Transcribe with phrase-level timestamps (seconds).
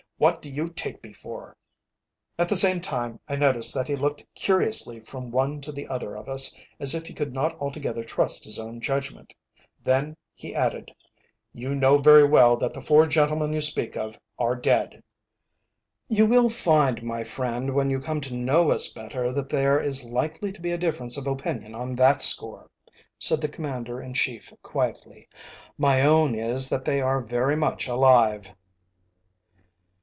[0.21, 1.57] What do you take me for?"
[2.37, 6.15] At the same time I noticed that he looked curiously from one to the other
[6.15, 9.33] of us as if he could not altogether trust his own judgment.
[9.83, 10.91] Then he added:
[11.55, 15.01] "You know very well that the four gentlemen you speak of are dead."
[16.07, 20.03] "You will find, my friend, when you come to know us better, that there is
[20.05, 22.69] likely to be a difference of opinion on that score,"
[23.17, 25.27] said the Commander in Chief quietly.
[25.79, 28.53] "My own is that they are very much alive."